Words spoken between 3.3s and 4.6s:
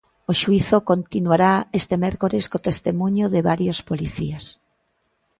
de varios policías.